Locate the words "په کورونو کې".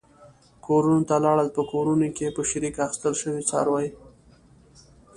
1.57-2.35